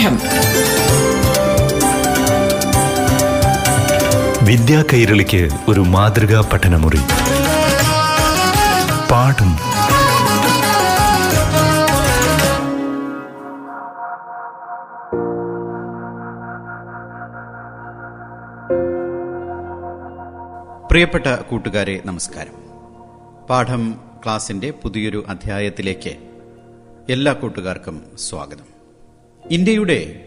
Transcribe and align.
പാഠം 0.00 0.18
വിദ്യാ 4.46 4.84
കൈരളിക്ക് 4.92 5.48
ഒരു 5.68 5.80
മാതൃകാ 5.80 6.50
പഠനമുറി. 6.52 6.96
പാഠം. 9.10 9.56
പ്രിയപ്പെട്ട 20.90 21.26
കൂട്ടുകാരെ 21.26 22.02
നമസ്കാരം. 22.04 22.52
പാഠം 23.50 23.94
ക്ലാസിന്റെ 24.24 24.70
പുതിയൊരു 24.70 25.24
അധ്യായത്തിലേക്ക് 25.28 26.16
എല്ലാ 27.12 27.32
കൂട്ടുകാർക്കും 27.32 28.02
സ്വാഗതം. 28.18 28.79
ഇന്ത്യയുടെ 29.50 30.24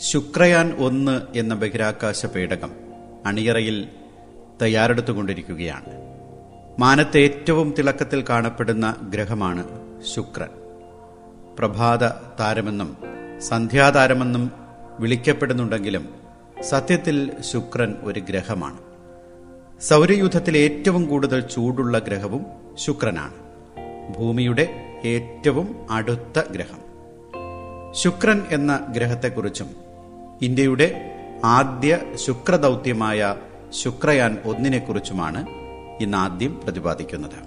ശുക്രയാൻ 0.00 0.74
ഒന്ന് 0.78 1.20
എന്ന 1.36 1.54
ബഹിരാകാശ 1.54 2.26
പേടകം 2.26 2.70
അണിയറയിൽ 3.26 3.88
തയ്യാറെടുത്തുകൊണ്ടിരിക്കുകയാണ്. 4.62 5.84
മാനത്തെ 6.78 7.20
ഏറ്റവും 7.20 7.74
തിളക്കത്തിൽ 7.78 8.24
കാണപ്പെടുന്ന 8.28 8.96
ഗ്രഹമാണ് 9.02 9.66
ശുക്രൻ. 10.14 10.48
പ്രഭാത 11.58 12.08
താരമെന്നും 12.40 12.96
സന്ധ്യാതാരമെന്നും 13.40 14.50
വിളിക്കപ്പെടുന്നുണ്ടെങ്കിലും 15.00 16.08
സത്യത്തിൽ 16.60 17.30
ശുക്രൻ 17.40 17.94
ഒരു 18.02 18.20
ഗ്രഹമാണ്. 18.20 18.78
സൗരയൂഥത്തിലെ 19.82 20.58
ഏറ്റവും 20.58 21.08
കൂടുതൽ 21.08 21.40
ചൂടുള്ള 21.40 21.98
ഗ്രഹവും 21.98 22.46
ശുക്രനാണ്. 22.74 23.34
ഭൂമിയുടെ 24.18 24.68
ഏറ്റവും 25.04 25.86
അടുത്ത 25.90 26.42
ഗ്രഹം. 26.50 26.83
ശുക്രൻ 27.94 28.42
എന്ന 28.50 28.86
ഗ്രഹത്തെക്കുറിച്ചും 28.96 29.68
ഇന്ത്യയുടെ 30.42 31.10
ആദ്യ 31.44 31.98
ശുക്രദൗത്യമായ 32.14 33.34
ശുക്രയാൻ 33.82 34.38
ഒന്നിനെക്കുറിച്ചുമാണ് 34.44 35.40
ഇന്ന് 36.02 36.18
ആദ്യം 36.18 36.60
പ്രതിപാദിക്കുന്നത്. 36.64 37.38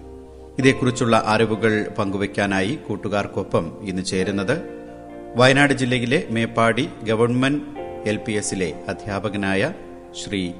ഇതേക്കുറിച്ചുള്ള 0.60 1.24
അറിവുകൾ 1.26 1.88
പങ്കുവയ്ക്കാനായി 2.00 2.80
കൂട്ടുകാർക്കൊപ്പം 2.88 3.78
ഇന്ന് 3.82 4.04
ചേരുന്നത് 4.04 4.56
വയനാട് 5.36 5.74
ജില്ലയിലെ 5.74 6.24
മേപ്പാടി 6.30 6.90
ഗവൺമെന്റ് 7.04 7.64
എൽ 8.10 8.18
പി 8.18 8.32
എസിലെ 8.32 8.74
അധ്യാപകനായ 8.90 9.72
ശ്രീ 10.24 10.52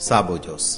സാബു 0.00 0.36
ജോസ്. 0.36 0.72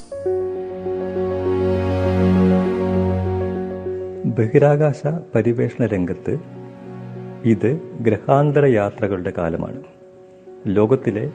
ബഹിരാകാശ 4.39 5.07
പരിവേഷണ 5.35 5.87
രംഗത്ത് 5.87 6.58
ഇത് 7.45 7.81
ഗ്രഹാന്തര 8.01 8.65
യാത്രകളുടെ 8.65 9.33
കാലമാണ്. 9.39 9.83
ലോകത്തിലെ 10.67 11.31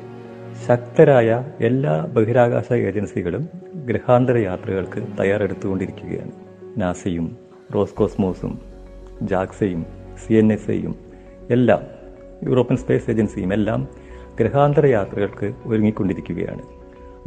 ശക്തരായ 0.67 1.45
എല്ലാ 1.61 2.05
ബഹിരാകാശ 2.05 2.73
ഏജൻസികളും 2.73 3.49
ഗ്രഹാന്തര 3.85 4.37
യാത്രകൾക്ക് 4.37 5.03
തയ്യാറെടുത്തുകൊണ്ടിരിക്കുകയാണ്. 5.19 6.31
നാസയും 6.81 7.37
റോസ്കോസ്മോസും 7.75 8.59
ജാക്സയും 9.21 9.85
സി 10.27 10.33
എൻ 10.33 10.53
എസ് 10.53 10.71
എയും 10.71 10.95
എല്ലാം 11.51 11.81
യൂറോപ്യൻ 12.43 12.77
സ്പേസ് 12.77 13.09
ഏജൻസിയും 13.09 13.53
എല്ലാം 13.53 13.87
ഗ്രഹാന്തര 14.39 14.85
യാത്രകൾക്ക് 14.85 15.53
ഒരുങ്ങിക്കൊണ്ടിരിക്കുകയാണ്. 15.65 16.61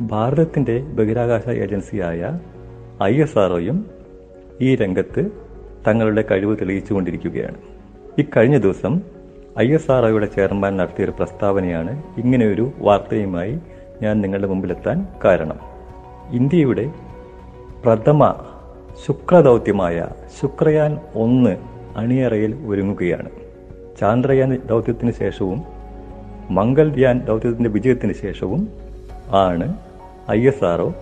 ഭാരതത്തിന്റെ 0.00 0.78
ബഹിരാകാശ 0.78 1.48
ഏജൻസിയായ 1.48 2.38
ഐ 3.02 3.14
എസ് 3.14 3.38
ആർഒയും 3.38 3.86
ഈ 4.60 4.76
രംഗത്ത് 4.76 5.30
തങ്ങളുടെ 5.88 6.24
കഴിവ് 6.30 6.56
തെളിയിച്ചുകൊണ്ടിരിക്കുകയാണ്. 6.56 7.75
ഇക്കഴിഞ്ഞ 8.18 8.58
ദിവസം 8.58 9.00
ഐ 9.58 9.72
എസ് 9.72 9.90
ആർ 9.90 10.04
ഒയുടെ 10.04 10.26
ചെയർമാൻ 10.26 10.76
നടത്തിയൊരു 10.76 11.10
പ്രസ്താവനയാണ് 11.10 12.02
ഇങ്ങനെയൊരു 12.18 12.70
വാർത്തയുമായി 12.78 13.58
ഞാൻ 14.02 14.20
നിങ്ങളുടെ 14.20 14.46
മുമ്പിലെത്താൻ 14.46 15.06
കാരണം. 15.24 15.58
ഇന്ത്യയുടെ 16.30 16.90
പ്രഥമ 17.84 18.34
ശുക്രദൗത്യമായ 19.06 20.08
ശുക്രയാൻ 20.40 20.98
ഒന്ന് 21.14 21.56
അണിയറയിൽ 21.96 22.54
ഒരുങ്ങുകയാണ്. 22.66 23.30
ചാന്ദ്രയാൻ 24.00 24.58
ദൗത്യത്തിന് 24.66 25.12
ശേഷവും 25.12 25.62
മംഗൾയാൻ 26.50 27.24
ദൗത്യത്തിന്റെ 27.24 27.70
വിജയത്തിന് 27.70 28.12
ശേഷവും 28.12 28.68
ആണ് 29.30 29.74
I 30.30 30.46
S 30.46 30.64
R 30.64 30.80
O 30.80 30.92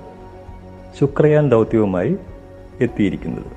Shukrayaan 1.00 1.48
ദൗത്യവുമായി 1.48 2.16
എത്തിയിരിക്കുന്നത്. 2.80 3.52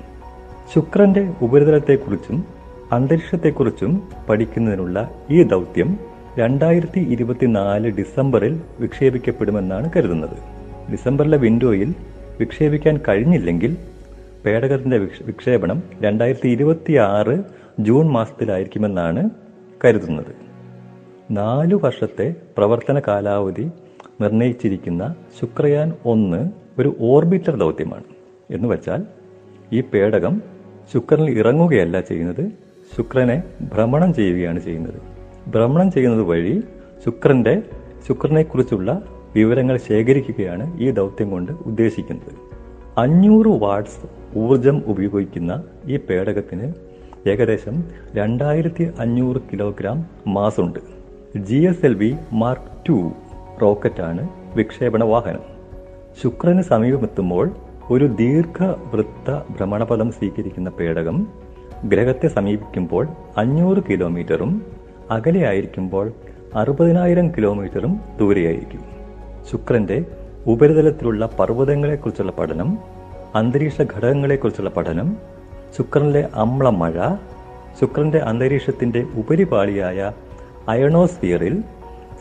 ശുക്രന്റെ 0.74 1.32
ഉപരിതലത്തെക്കുറിച്ചും 1.42 2.57
അന്തരീക്ഷത്തെക്കുറിച്ചും 2.92 4.08
പഠിക്കുന്നതിനുള്ള 4.28 5.10
ഈ 5.30 5.42
ദൗത്യം 5.42 5.98
രണ്ടായിരത്തി 6.38 7.00
ഇരുപത്തിനാല് 7.00 7.88
ഡിസംബറിൽ 7.88 8.60
വിക്ഷേപിക്കപ്പെടുമെന്നാണ് 8.80 9.90
കരുതുന്നത്. 9.96 10.36
ഡിസംബറിലെ 10.92 11.38
വിൻഡോയിൽ 11.38 11.94
വിക്ഷേപിക്കാൻ 12.40 13.00
കഴിഞ്ഞില്ലെങ്കിൽ 13.08 13.76
പേടകത്തിന്റെ 14.44 14.98
വിക്ഷേപണം 14.98 15.82
രണ്ടായിരത്തി 16.00 16.48
ഇരുപത്തി 16.48 16.92
ആറ് 16.92 17.44
ജൂൺ 17.80 18.08
മാസത്തിലായിരിക്കുമെന്നാണ് 18.08 19.30
കരുതുന്നത്. 19.84 20.34
നാലു 21.30 21.80
വർഷത്തെ 21.84 22.34
പ്രവർത്തന 22.56 23.00
കാലാവധി 23.08 23.70
നിർണയിച്ചിരിക്കുന്ന 24.20 25.14
ശുക്രയാൻ 25.40 25.92
ഒന്ന് 26.04 26.50
ഒരു 26.78 26.96
ഓർബിറ്റർ 27.00 27.56
ദൗത്യമാണ്. 27.56 28.04
എന്ന് 28.50 28.68
വെച്ചാൽ 28.68 29.04
ഈ 29.72 29.80
പേടകം 29.80 30.42
ശുക്രനിൽ 30.92 31.38
ഇറങ്ങുകയല്ല 31.38 32.00
ചെയ്യുന്നത് 32.00 32.67
ശുക്രനെ 32.96 33.42
ഭ്രമണം 33.74 34.14
ചെയ്യുകയാണ് 34.14 34.60
ചെയ്യുന്നത്. 34.60 34.94
ഭ്രമണം 35.50 35.92
ചെയ്യുന്നത് 35.92 36.22
വഴി 36.22 36.62
ശുക്രന്റെ 37.04 37.62
ശുക്രനെക്കുറിച്ചുള്ള 38.08 39.02
വിവരങ്ങൾ 39.34 39.76
ശേഖരിക്കുകയാണ് 39.76 40.80
ഈ 40.80 40.90
ദൗത്യം 40.90 41.30
കൊണ്ട് 41.30 41.52
ഉദ്ദേശിക്കുന്നത്. 41.52 42.34
അഞ്ഞൂറ് 42.98 43.62
വാട്ട്സ് 43.62 44.38
ഊർജം 44.38 44.82
ഉപയോഗിക്കുന്ന 44.86 45.62
ഈ 45.86 45.96
പേടകത്തിന് 45.96 46.72
ഏകദേശം 47.28 47.84
രണ്ടായിരത്തി 48.14 48.92
അഞ്ഞൂറ് 48.98 49.36
kilogram 49.52 50.06
മാസുണ്ട് 50.26 50.78
G 51.36 51.56
S 51.56 51.86
L 51.86 51.94
V 51.94 52.14
mark 52.32 52.88
two 52.88 53.12
റോക്കറ്റാണ് 53.62 54.28
വിക്ഷേപണ 54.56 55.04
വാഹനം. 55.04 55.40
ശുക്രന് 56.22 56.62
സമീപമെത്തുമ്പോൾ 56.62 57.50
ഒരു 57.90 58.04
ദീർഘവൃത്ത 58.04 59.30
ഭ്രമണപഥം 59.56 60.12
സ്വീകരിക്കുന്ന 60.12 60.70
പേടകം 60.70 61.47
ഗ്രഹത്തെ 61.84 62.28
സമീപിക്കുമ്പോൾ 62.28 63.08
അഞ്ഞൂറ് 63.36 63.82
കിലോമീറ്ററും 63.90 64.62
അകലെയായിരിക്കുമ്പോൾ 65.10 66.12
അറുപതിനായിരം 66.54 67.32
കിലോമീറ്ററും 67.36 68.00
ദൂരെയായിരിക്കും. 68.18 68.82
ശുക്രന്റെ 69.50 70.04
ഉപരിതലത്തിലുള്ള 70.46 71.26
പർവതങ്ങളെക്കുറിച്ചുള്ള 71.38 72.32
പഠനം 72.32 72.78
അന്തരീക്ഷ 73.34 73.80
ഘടകങ്ങളെക്കുറിച്ചുള്ള 73.82 74.70
പഠനം 74.70 75.16
ശുക്രനിലെ 75.76 76.28
അമ്ലമഴ 76.34 76.96
ശുക്രന്റെ 77.80 78.18
അന്തരീക്ഷത്തിന്റെ 78.18 79.06
ഉപരിപാളിയായ 79.14 80.12
അയണോസ്ഫിയറിൽ 80.68 81.62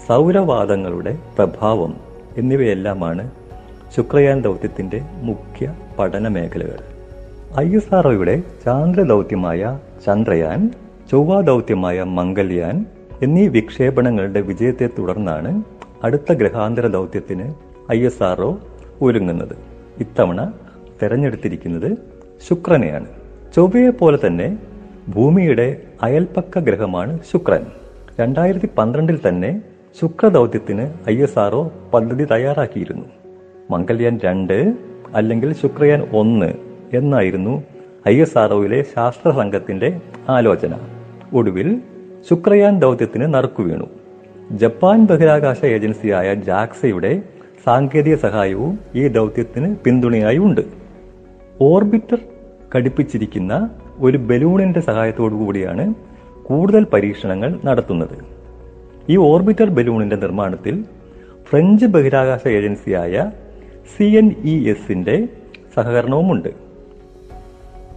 സൗരവാദങ്ങളുടെ 0.08 1.18
പ്രഭാവം 1.38 1.94
എന്നിവയെല്ലാമാണ് 2.38 3.30
ശുക്രയാൻ 3.96 4.42
ദൗത്യത്തിന്റെ 4.42 5.00
മുഖ്യ 5.22 5.76
പഠന 6.00 6.28
മേഖലകൾ 6.28 6.97
ഐ 7.60 7.70
എസ് 7.74 7.96
ആർ 7.96 8.08
ഒയുടെ 8.08 8.44
ചാന്ദ്ര 8.66 9.02
ദൗത്യമായ 9.02 9.80
ചന്ദ്രയാൻ 10.06 10.72
ചൊവ്വ 11.12 11.42
ദൗത്യമായ 11.42 12.04
മംഗൾയാൻ 12.04 12.86
എന്നീ 13.22 13.48
വിക്ഷേപണങ്ങളുടെ 13.48 14.42
വിജയത്തെ 14.42 14.90
തുടർന്നാണ് 15.00 15.64
അടുത്ത 16.04 16.34
ഗ്രഹാന്തര 16.34 16.88
ദൗത്യത്തിന് 16.88 17.54
ഐ 17.92 18.06
എസ് 18.06 18.24
ആർ 18.24 18.42
ഒ 18.42 18.58
ഒരുങ്ങുന്നത്. 19.02 19.56
ഇത്തവണ 19.98 20.54
തെരഞ്ഞെടുത്തിരിക്കുന്നത് 21.04 21.98
ശുക്രനെയാണ്. 22.50 23.08
ചൊവ്വയെ 23.56 23.90
പോലെ 23.90 24.20
തന്നെ 24.26 24.58
ഭൂമിയുടെ 25.10 25.82
അയൽപ്പക്ക 26.04 26.60
ഗ്രഹമാണ് 26.60 27.20
ശുക്രൻ. 27.32 27.66
രണ്ടായിരത്തി 28.20 28.70
പന്ത്രണ്ടിൽ 28.78 29.20
തന്നെ 29.28 29.62
ശുക്രദൗത്യത്തിന് 30.02 31.10
ഐ 31.10 31.18
എസ് 31.18 31.40
ആർ 31.40 31.72
പദ്ധതി 31.94 32.26
തയ്യാറാക്കിയിരുന്നു. 32.26 33.06
മംഗൾയാൻ 33.72 34.20
രണ്ട് 34.26 34.74
അല്ലെങ്കിൽ 35.16 35.54
ശുക്രയാൻ 35.54 36.08
ഒന്ന് 36.16 36.67
എന്നായിരുന്നു 36.94 37.64
ഐ 38.08 38.22
എസ് 38.22 38.38
ആർ 38.38 38.54
ഒയിലെ 38.54 38.82
ശാസ്ത്ര 38.82 39.32
സംഘത്തിന്റെ 39.32 40.02
ആലോചന. 40.30 40.78
ഒടുവിൽ 41.34 41.82
ശുക്രയാൻ 42.30 42.80
ദൗത്യത്തിന് 42.80 43.34
നറുക്കു 43.34 43.64
വീണു. 43.64 43.88
ജപ്പാൻ 44.52 45.06
ബഹിരാകാശ 45.06 45.66
ഏജൻസിയായ 45.66 46.34
ജാക്സയുടെ 46.34 47.22
സാങ്കേതിക 47.66 48.16
സഹായവും 48.16 48.80
ഈ 48.96 49.08
ദൗത്യത്തിന് 49.08 49.76
പിന്തുണയായി 49.76 50.38
ഉണ്ട്. 50.38 50.62
ഓർബിറ്റർ 51.62 52.18
ഘടിപ്പിച്ചിരിക്കുന്ന 52.76 53.70
ഒരു 54.00 54.18
ബലൂണിന്റെ 54.18 54.80
സഹായത്തോടു 54.80 55.34
കൂടിയാണ് 55.34 55.94
കൂടുതൽ 56.44 56.84
പരീക്ഷണങ്ങൾ 56.84 57.60
നടത്തുന്നത്. 57.66 58.26
ഈ 59.10 59.18
ഓർബിറ്റർ 59.18 59.70
ബലൂണിന്റെ 59.70 60.16
നിർമ്മാണത്തിൽ 60.16 60.86
ഫ്രഞ്ച് 61.50 61.86
ബഹിരാകാശ 61.86 62.48
ഏജൻസിയായ 62.48 63.32
സി 63.98 64.04
എൻ 64.04 64.36
ഇ 64.44 64.70
എസിന്റെ 64.70 65.28
സഹകരണവുമുണ്ട്. 65.76 66.67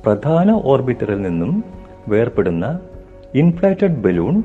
പ്രധാന 0.04 0.50
ഓർബിറ്ററിൽ 0.50 1.22
നിന്നും 1.22 1.64
വേർപെടുന്ന 2.08 2.80
ഇൻഫ്ലേറ്റഡ് 3.34 4.02
ബലൂൺ 4.02 4.42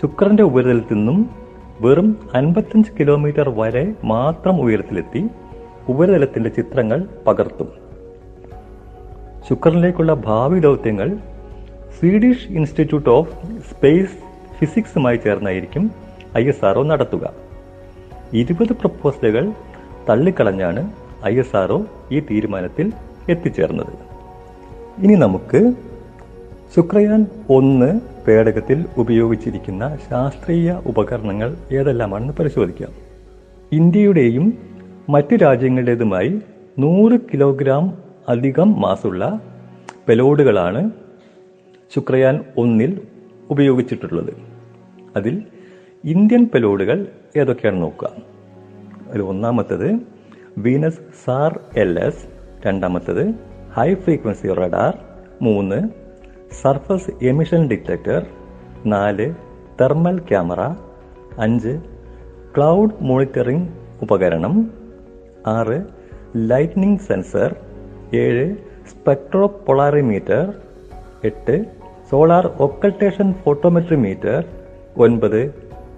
ശുക്രന്റെ 0.00 0.42
ഉപരിതലത്തിൽ 0.42 0.94
നിന്നും 0.94 1.30
വെറും 1.80 2.30
അൻപത്തഞ്ച് 2.34 2.90
കിലോമീറ്റർ 3.00 3.48
വരെ 3.48 3.94
മാത്രം 4.04 4.60
ഉയരത്തിലെത്തി 4.60 5.28
ഉപരിതലത്തിന്റെ 5.88 6.50
ചിത്രങ്ങൾ 6.50 7.04
പകർത്തും. 7.26 7.68
ശുക്രനിലേക്കുള്ള 9.48 10.14
ഭാവി 10.14 10.60
ദൗത്യങ്ങൾ 10.60 11.16
സ്വീഡിഷ് 11.98 12.48
ഇൻസ്റ്റിറ്റ്യൂട്ട് 12.48 13.10
ഓഫ് 13.10 13.32
സ്പേസ് 13.70 14.18
ഫിസിക്സുമായി 14.58 15.16
ചേർന്നായിരിക്കും 15.16 15.90
ഐ 16.38 16.48
എസ് 16.48 16.64
ആർഒ 16.64 16.82
നടത്തുക. 16.82 17.32
ഇരുപത് 18.32 18.72
പ്രപ്പോസലുകൾ 18.72 19.52
തള്ളിക്കളഞ്ഞാണ് 20.08 20.90
ഐ 21.26 21.38
എസ് 21.38 21.56
ആർഒ 21.56 21.84
ഈ 22.12 22.20
തീരുമാനത്തിൽ 22.20 22.92
എത്തിച്ചേർന്നത്. 23.28 24.07
ഇനി 25.02 25.14
നമുക്ക് 25.14 25.72
ശുക്രയാൻ 26.76 27.26
ഒന്ന് 27.48 28.00
പേടകത്തിൽ 28.26 28.84
ഉപയോഗിച്ചിരിക്കുന്ന 28.96 29.98
ശാസ്ത്രീയ 30.10 30.80
ഉപകരണങ്ങൾ 30.86 31.56
ഏതെല്ലാമാണെന്ന് 31.72 32.32
പരിശോധിക്കാം. 32.32 32.92
ഇന്ത്യയുടെയും 33.72 34.58
മറ്റ് 35.08 35.34
രാജ്യങ്ങളുടേതുമായി 35.42 36.42
നൂറ് 36.78 37.20
കിലോഗ്രാം 37.20 37.98
അധികം 38.28 38.80
മാസുള്ള 38.80 39.40
പെലോഡുകളാണ് 40.08 40.90
ശുക്രയാൻ 41.94 42.44
ഒന്നിൽ 42.56 43.00
ഉപയോഗിച്ചിട്ടുള്ളത്. 43.50 44.32
അതിൽ 45.16 45.42
ഇന്ത്യൻ 46.04 46.50
പെലോഡുകൾ 46.54 47.06
ഏതൊക്കെയാണെന്ന് 47.36 47.86
നോക്കുക 47.86 48.10
അതിൽ 49.08 49.22
ഒന്നാമത്തത് 49.22 50.00
വീനസ് 50.58 51.00
സാർ 51.24 51.60
എൽ 51.76 51.98
എസ് 51.98 52.24
രണ്ടാമത്തത് 52.66 53.47
ഹൈ 53.78 53.94
ഫ്രീക്വൻസി 53.94 54.48
റഡാർ 54.58 54.94
മൂന്ന് 55.42 55.76
സർഫസ് 56.62 57.12
എമിഷൻ 57.22 57.62
ഡിറ്റക്ടർ 57.68 58.22
നാല് 58.84 59.26
തെർമൽ 59.80 60.16
ക്യാമറ 60.28 60.60
അഞ്ച് 61.38 61.72
ക്ലൗഡ് 62.56 62.96
മോണിറ്ററിംഗ് 63.00 63.68
ഉപകരണം 64.02 64.54
ആറ് 65.46 65.78
ലൈറ്റ്നിംഗ് 66.46 67.00
സെൻസർ 67.00 67.50
ഏഴ് 68.14 68.46
സ്പെക്ട്രോ 68.88 69.46
പൊളാറിമീറ്റർ 69.66 70.44
എട്ട് 71.22 71.56
സോളാർ 72.10 72.46
ഒക്കൾട്ടേഷൻ 72.58 73.32
ഫോട്ടോമെട്രി 73.44 73.96
മീറ്റർ 73.96 74.40
ഒൻപത് 74.96 75.40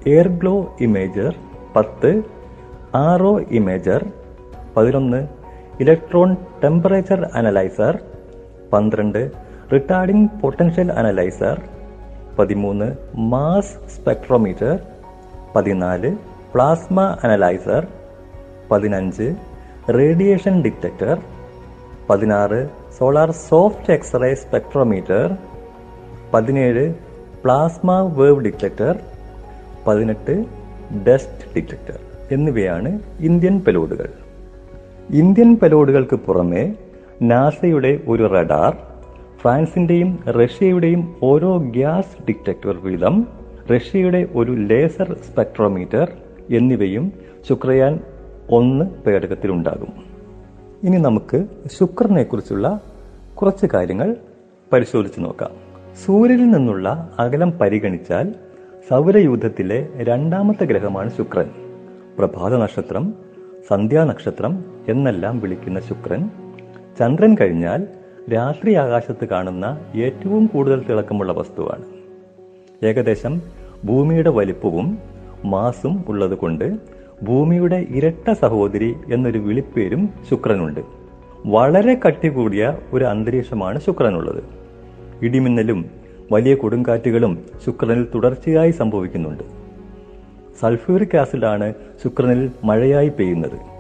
എയർ 0.06 0.28
ഗ്ലോ 0.38 0.56
ഇമേജർ 0.80 1.32
പത്ത് 1.76 2.12
ആർ 2.98 3.22
ഒ 3.22 3.40
ഇമേജർ 3.50 4.02
പതിനൊന്ന് 4.76 5.20
ഇലക്ട്രോൺ 5.82 6.30
ടെമ്പറേച്ചർ 6.62 7.20
അനലൈസർ 7.38 7.94
പന്ത്രണ്ട് 8.72 9.20
റിട്ടാർഡിംഗ് 9.72 10.28
പൊട്ടൻഷ്യൽ 10.40 10.88
അനലൈസർ 10.90 11.56
പതിമൂന്ന് 12.38 12.88
മാസ് 13.32 13.74
സ്പെക്ട്രോമീറ്റർ 13.94 14.74
പതിനാല് 15.54 16.10
പ്ലാസ്മ 16.52 17.00
അനലൈസർ 17.22 17.82
പതിനഞ്ച് 18.70 19.26
റേഡിയേഷൻ 19.98 20.62
ഡിറ്റക്ടർ 20.62 21.16
പതിനാറ് 22.08 22.60
solar 22.98 23.30
soft 23.48 23.92
X ray 23.92 24.34
spectrometer 24.44 25.26
പതിനേഴ് 26.32 26.84
പ്ലാസ്മ 27.42 27.90
വേവ് 28.18 28.40
ഡിറ്റക്ടർ 28.46 28.94
പതിനെട്ട് 29.86 30.34
ഡസ്റ്റ് 31.06 31.46
ഡിറ്റക്ടർ 31.54 31.98
എന്നിവയാണ് 32.30 32.90
ഇന്ത്യൻ 33.20 33.56
പെലോഡുകൾ. 33.66 34.10
ഇന്ത്യൻ 35.12 35.56
പലോഡുകൾക്ക് 35.56 36.16
പുറമെ 36.16 36.74
നാസയുടെ 37.22 38.00
ഒരു 38.08 38.22
റഡാർ 38.22 38.76
ഫ്രാൻസിന്റെയും 39.40 40.18
റഷ്യയുടെയും 40.28 41.14
ഓരോ 41.22 41.56
ഗ്യാസ് 41.56 42.22
ഡിറ്റക്ടർ 42.28 42.76
വീതം 42.76 43.26
റഷ്യയുടെ 43.72 44.28
ഒരു 44.34 44.52
ലേസർ 44.52 45.12
സ്പെക്ട്രോമീറ്റർ 45.12 46.12
എന്നിവയും 46.50 47.12
ശുക്രയാൻ 47.48 48.00
ഒന്ന് 48.50 48.84
പേടകത്തിലുണ്ടാകും. 48.84 49.92
ഇനി 50.82 50.96
നമുക്ക് 50.96 51.44
ശുക്രനെ 51.78 52.22
കുറിച്ചുള്ള 52.22 52.80
കുറച്ച് 53.34 53.66
കാര്യങ്ങൾ 53.74 54.16
പരിശോധിച്ചു 54.72 55.20
നോക്കാം. 55.20 55.50
സൂര്യനിൽ 56.06 56.50
നിന്നുള്ള 56.50 57.10
അകലം 57.18 57.50
പരിഗണിച്ചാൽ 57.50 58.34
സൗരയൂഥത്തിലെ 58.90 59.88
രണ്ടാമത്തെ 59.96 60.64
ഗ്രഹമാണ് 60.64 61.10
ശുക്രൻ. 61.16 61.50
പ്രഭാത 62.18 62.54
നക്ഷത്രം 62.54 63.14
സന്ധ്യാനക്ഷത്രം 63.68 64.64
എന്നെല്ലാം 64.90 65.40
വിളിക്കുന്ന 65.40 65.80
ശുക്രൻ 65.80 66.30
ചന്ദ്രൻ 66.98 67.36
കഴിഞ്ഞാൽ 67.40 67.86
രാത്രി 68.34 68.74
ആകാശത്ത് 68.74 69.28
കാണുന്ന 69.28 69.80
ഏറ്റവും 69.94 70.46
കൂടുതൽ 70.46 70.84
തിളക്കമുള്ള 70.90 71.32
വസ്തുവാണ്. 71.32 71.84
ഏകദേശം 72.86 73.42
ഭൂമിയുടെ 73.84 74.30
വലിപ്പവും 74.30 74.98
മാസും 75.44 76.04
ഉള്ളതുകൊണ്ട് 76.08 76.78
ഭൂമിയുടെ 77.22 77.86
ഇരട്ട 77.90 78.32
സഹോദരി 78.32 78.96
എന്നൊരു 79.12 79.38
വിളിപ്പേരും 79.38 80.10
ശുക്രനുണ്ട്. 80.30 80.80
വളരെ 81.46 82.00
കട്ടി 82.06 82.28
കൂടിയ 82.28 82.78
ഒരു 82.92 83.04
അന്തരീക്ഷമാണ് 83.04 83.80
ശുക്രനുള്ളത്. 83.80 84.44
ഇടിമിന്നലും 85.22 85.84
വലിയ 86.32 86.54
കൊടുങ്കാറ്റുകളും 86.54 87.44
ശുക്രനിൽ 87.66 88.06
തുടർച്ചയായി 88.14 88.70
സംഭവിക്കുന്നുണ്ട്. 88.70 89.44
സൾഫ്യൂറിക് 90.60 91.16
ആസിഡാണ് 91.16 91.74
ശുക്രനിൽ 92.04 92.50
മഴയായി 92.64 93.08
പെയ്യുന്നത്. 93.08 93.79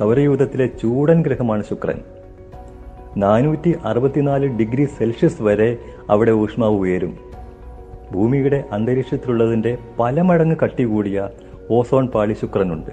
സൗരയൂഥത്തിലെ 0.00 0.66
ചൂടൻ 0.66 1.22
ഗ്രഹമാണ് 1.22 1.64
ശുക്രൻ. 1.64 1.98
നാനൂറ്റി 3.16 3.76
അറുപത്തിനാല് 3.84 4.46
ഡിഗ്രി 4.46 4.84
സെൽഷ്യസ് 4.84 5.42
വരെ 5.42 5.78
അവിടെ 6.10 6.30
ഊഷ്മാവ് 6.30 6.74
ഉയരും. 6.74 7.18
ഭൂമിയുടെ 8.12 8.64
അന്തരീക്ഷത്തിലുള്ളതിന്റെ 8.72 9.78
പല 9.98 10.20
മടങ്ങ് 10.20 10.56
കട്ടി 10.62 10.84
കൂടിയ 10.84 11.28
ഓസോൺ 11.70 12.06
പാളി 12.06 12.32
ശുക്രനുണ്ട്. 12.32 12.90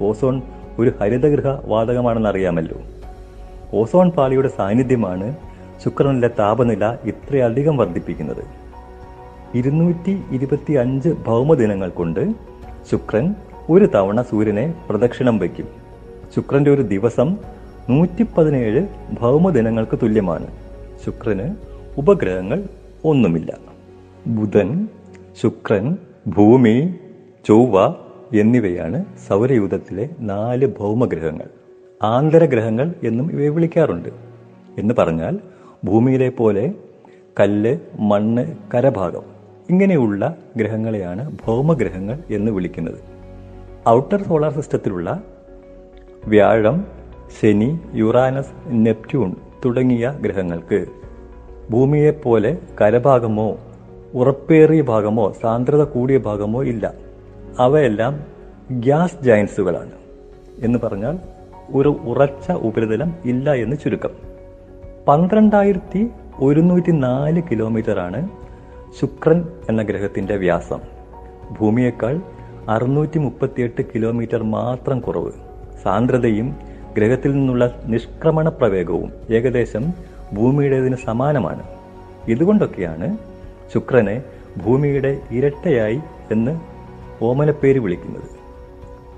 ഓസോൺ 0.00 0.42
ഒരു 0.78 0.92
ഹരിതഗൃഹ 1.00 1.58
വാതകമാണെന്ന് 1.64 2.28
അറിയാമല്ലോ 2.28 2.76
ഓസോൺ 3.74 4.10
പാളിയുടെ 4.10 4.48
സാന്നിധ്യമാണ് 4.48 5.36
ശുക്രനിലെ 5.84 6.30
താപനില 6.38 6.96
ഇത്രയധികം 7.04 7.76
വർദ്ധിപ്പിക്കുന്നത്. 7.76 8.44
ഇരുന്നൂറ്റി 9.54 10.22
ഇരുപത്തി 10.30 10.72
അഞ്ച് 10.72 11.08
ഭൗമദിനങ്ങൾ 11.26 11.88
കൊണ്ട് 11.88 12.34
ശുക്രൻ 12.90 13.34
ഒരു 13.70 13.84
തവണ 13.84 14.22
സൂര്യനെ 14.22 14.74
പ്രദക്ഷിണം 14.88 15.38
വയ്ക്കും. 15.38 15.79
ശുക്രന്റെ 16.34 16.70
ഒരു 16.70 16.82
ദിവസം 16.82 17.36
നൂറ്റി 17.88 18.26
പതിനേഴ് 18.38 18.86
ഭൗമദിനങ്ങൾക്ക് 19.20 19.98
തുല്യമാണ്. 20.02 20.46
ശുക്രന് 21.04 21.54
ഉപഗ്രഹങ്ങൾ 21.98 22.64
ഒന്നുമില്ല. 23.04 23.58
ബുധൻ 24.26 24.88
ശുക്രൻ 25.42 25.96
ഭൂമി 26.26 26.94
ചൊവ്വ 27.48 27.94
എന്നിവയാണ് 28.40 29.04
സൗരയൂഥത്തിലെ 29.28 30.08
നാല് 30.18 30.66
ഭൗമഗ്രഹങ്ങൾ. 30.78 31.46
ആന്തരഗ്രഹങ്ങൾ 32.02 32.94
എന്നും 33.04 33.32
ഇവയെ 33.32 33.48
വിളിക്കാറുണ്ട്. 33.48 34.08
എന്ന് 34.78 34.94
പറഞ്ഞാൽ 34.98 35.38
ഭൂമിയിലെ 35.84 36.28
പോലെ 36.28 36.74
കല്ല് 37.40 37.78
മണ്ണ് 38.00 38.54
കരഭാഗം 38.74 39.22
ഇങ്ങനെയുള്ള 39.70 40.36
ഗ്രഹങ്ങളെയാണ് 40.56 41.36
ഭൗമഗ്രഹങ്ങൾ 41.46 42.18
എന്ന് 42.30 42.52
വിളിക്കുന്നത്. 42.52 42.98
ഔട്ടർ 43.88 44.22
സോളാർ 44.22 44.52
സിസ്റ്റത്തിലുള്ള 44.52 45.22
വ്യാഴം 46.26 46.84
ശനി 47.40 47.80
യുറാനസ് 47.94 48.50
നെപ്റ്റ്യൂൺ 48.66 49.34
തുടങ്ങിയ 49.64 50.18
ഗ്രഹങ്ങൾക്ക്. 50.20 50.86
ഭൂമിയെപ്പോലെ 51.70 52.58
കരഭാഗമോ 52.80 53.56
ഉറപ്പേറിയ 54.14 54.82
ഭാഗമോ 54.82 55.32
സാന്ദ്രത 55.42 55.84
കൂടിയ 55.84 56.18
ഭാഗമോ 56.18 56.62
ഇല്ല. 56.62 56.94
അവയെല്ലാം 57.58 58.20
ഗ്യാസ് 58.70 59.24
ജയൻസുകളാണ് 59.24 59.90
എന്ന് 60.58 60.78
പറഞ്ഞാൽ 60.78 61.18
ഒരു 61.74 61.88
ഉറച്ച 61.88 62.50
ഉപരിതലം 62.50 63.14
ഇല്ല 63.24 63.54
എന്ന് 63.54 63.76
ചുരുക്കം. 63.84 64.10
പന്ത്രണ്ടായിരത്തി 65.08 66.10
ഒരുന്നൂറ്റി 66.38 66.90
നാല് 66.90 67.42
കിലോമീറ്ററാണ് 67.50 68.28
ശുക്രൻ 69.00 69.48
എന്ന 69.68 69.82
ഗ്രഹത്തിന്റെ 69.82 70.36
വ്യാസം. 70.36 70.80
ഭൂമിയേക്കാൾ 71.60 72.20
അറുന്നൂറ്റി 72.68 73.18
മുപ്പത്തിയെട്ട് 73.18 73.82
കിലോമീറ്റർ 73.82 74.42
മാത്രം 74.42 75.00
കുറവ്. 75.00 75.49
സാന്ദ്രതയും 75.84 76.56
ഗ്രഹത്തിൽ 76.96 77.32
നിന്നുള്ള 77.32 77.82
നിഷ്ക്രമണ 77.86 78.48
പ്രവേഗവും 78.48 79.12
ഏകദേശം 79.30 79.92
ഭൂമിയുടേതിന് 80.32 80.96
സമാനമാണ്. 81.04 81.62
ഇതുകൊണ്ടൊക്കെയാണ് 82.28 83.16
ശുക്രനെ 83.74 84.22
ഭൂമിയുടെ 84.64 85.20
ഇരട്ടയായി 85.30 86.00
എന്ന് 86.32 86.60
ഓമനപ്പേര് 87.22 87.78
വിളിക്കുന്നത്. 87.78 88.40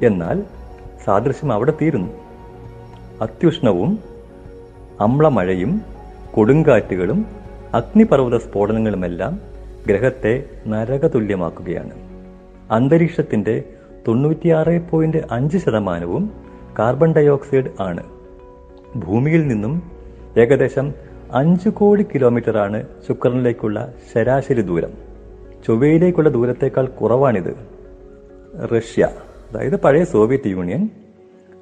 എന്നാൽ 0.05 0.43
സാദൃശ്യം 1.05 1.53
അവിടെ 1.53 1.73
തീരുന്നു. 1.83 2.13
അത്യുഷ്ണവും 3.21 3.99
അമ്ലമഴയും 5.01 5.83
കൊടുങ്കാറ്റുകളും 6.35 7.27
അഗ്നിപർവത 7.75 8.37
സ്ഫോടനങ്ങളുമെല്ലാം 8.37 9.41
ഗ്രഹത്തെ 9.87 10.45
നരകതുല്യമാക്കുകയാണ്. 10.67 11.91
അന്തരീക്ഷത്തിന്റെ 12.71 13.65
തൊണ്ണൂറ്റിയാറ് 14.09 14.91
പോയിന്റ് 14.91 15.19
അഞ്ച് 15.31 15.59
ശതമാനവും 15.59 16.52
കാർബൺ 16.79 17.15
ഡയോക്സൈഡ് 17.15 17.71
ആണ്. 17.81 18.03
ഭൂമിയിൽ 18.97 19.47
നിന്നും 19.47 19.83
ഏകദേശം 20.39 20.95
അഞ്ചു 21.33 21.69
കോടി 21.69 22.03
കിലോമീറ്റർ 22.03 22.59
ആണ് 22.59 22.87
ശുക്രനിലേക്കുള്ള 23.09 23.95
ശരാശരി 24.15 24.61
ദൂരം. 24.61 24.91
ചൊവ്വയിലേക്കുള്ള 25.67 26.29
ദൂരത്തേക്കാൾ 26.29 26.87
കുറവാണിത്. 26.87 27.55
റഷ്യ 28.77 29.09
അതായത് 29.51 29.81
പഴയ 29.81 30.05
Soviet 30.05 30.49
Union 30.49 30.89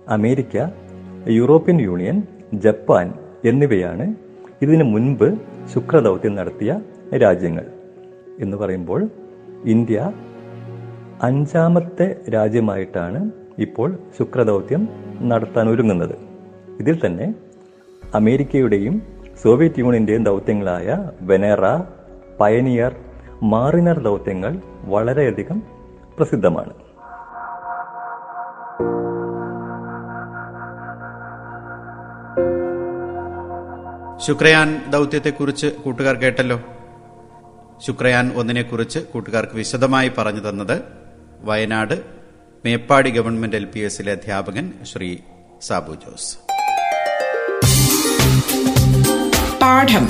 America 0.09 0.69
European 1.29 1.81
Union 1.81 2.23
Japan 2.55 3.15
എന്നിവയാണ് 3.45 4.15
ഇതിനു 4.63 4.85
മുൻപ് 4.85 5.35
ശുക്രദൗത്യം 5.75 6.35
നടത്തിയ 6.35 6.81
രാജ്യങ്ങൾ 7.17 7.67
എന്ന് 8.41 8.57
പറയുമ്പോൾ 8.57 9.09
ഇന്ത്യ 9.65 10.13
അഞ്ചാമത്തെ 11.23 12.17
രാജ്യമായിട്ടാണ് 12.35 13.31
ഇപ്പോൾ 13.61 13.99
ശുക്രദൗത്യം 14.19 14.89
നടത്താൻ 15.21 15.69
ഒരുങ്ങുന്നത്. 15.69 16.15
ഇതിൽ 16.81 17.07
തന്നെ 17.07 17.35
അമേരിക്കയുടെയും 18.15 19.03
സോവിയറ്റ് 19.43 19.79
യൂണിയന്റെയും 19.79 20.25
ദൗത്യങ്ങളായ 20.25 21.11
വെനേറ 21.21 21.61
പയനിയർ 22.41 22.97
മാറിനർ 23.43 23.99
ദൗത്യങ്ങൾ 23.99 24.63
വളരെയധികം 24.85 25.63
പ്രസിദ്ധമാണ്. 26.19 26.73
ശുക്രയാൻ 34.19 34.91
ദൗത്യത്തെക്കുറിച്ച് 34.91 35.67
കൂട്ടുകാർ 35.67 36.15
കേട്ടല്ലോ. 36.15 36.61
ശുക്രയാൻ 37.87 38.33
ഒന്നിനെക്കുറിച്ച് 38.37 38.99
കൂട്ടുകാർക്ക് 38.99 39.57
വിശദമായി 39.57 40.13
പറഞ്ഞു 40.19 40.49
തന്നത് 40.49 40.83
Wayanad 41.43 42.20
Meppadi 42.65 43.11
government 43.11 43.57
L 43.57 43.65
P 43.65 43.81
എസിലെ 43.81 44.13
അധ്യാപകൻ 44.13 44.73
ശ്രീ 44.93 45.17
സാബു 45.63 45.93
ജോസ്. 45.93 46.37
പാഠം. 49.63 50.09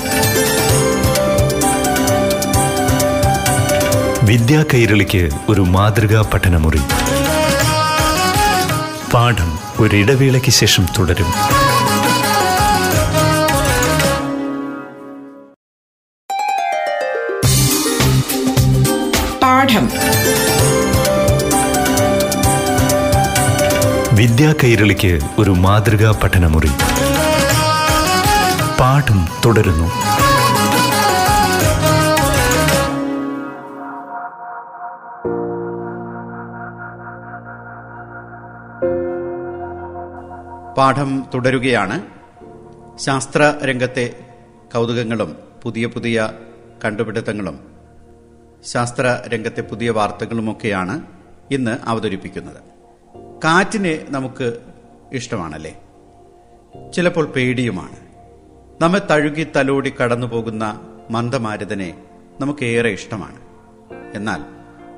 വിദ്യാ 4.23 4.65
കൈരളിക്ക് 4.73 5.29
ഒരു 5.49 5.61
മാതൃകാ 5.61 6.21
പഠനമുറി. 6.33 6.81
പാഠം 9.13 9.59
ഒരിടവേളയ്ക്ക് 9.79 10.49
ശേഷം 10.49 10.85
തുടരും. 10.99 11.33
വിദ്യാ 24.21 24.53
കൈരളിക്ക് 24.63 25.19
ഒരു 25.39 25.51
മാതൃകാ 25.51 26.19
പഠനമുറി. 26.23 26.67
പാഠം 28.79 29.27
തുടരുന്നു. 29.45 29.87
പാഠം 40.77 41.25
തുടരുകയാണ്. 41.33 42.01
ശാസ്ത്ര 42.99 43.53
രംഗത്തെ 43.63 44.13
കൗതുകങ്ങളും 44.75 45.37
പുതിയ 45.63 45.85
പുതിയ 45.85 46.29
കണ്ടുപിടുത്തങ്ങളും 46.85 47.59
ശാസ്ത്ര 48.65 49.19
രംഗത്തെ 49.27 49.61
പുതിയ 49.61 49.89
വാർത്തകളുമൊക്കെയാണ് 49.89 51.01
ഇന്ന് 51.51 51.77
അവതരിപ്പിക്കുന്നത്. 51.83 52.80
കാറ്റിനെ 53.43 54.05
നമുക്ക് 54.09 54.57
ഇഷ്ടമാണല്ലേ? 55.13 55.81
ചിലപ്പോൾ 56.93 57.25
പേടിയുമാണ്. 57.25 57.95
നമ്മെ 58.81 59.01
തഴുകി 59.11 59.47
തലോടി 59.55 59.93
കടന്നു 60.01 60.27
പോകുന്ന 60.27 60.79
മന്ദമാരുതനെ 61.11 62.03
നമുക്കേറെ 62.39 62.89
ഇഷ്ടമാണ്. 62.89 63.39
എന്നാൽ 64.15 64.41